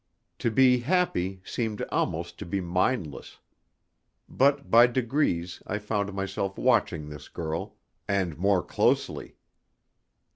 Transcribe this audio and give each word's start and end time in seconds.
To 0.39 0.49
be 0.49 0.79
happy 0.79 1.41
seemed 1.45 1.83
almost 1.91 2.39
to 2.39 2.45
be 2.47 2.59
mindless. 2.59 3.37
But 4.27 4.71
by 4.71 4.87
degrees 4.87 5.61
I 5.67 5.77
found 5.77 6.11
myself 6.15 6.57
watching 6.57 7.07
this 7.09 7.29
girl, 7.29 7.75
and 8.07 8.35
more 8.35 8.63
closely. 8.63 9.35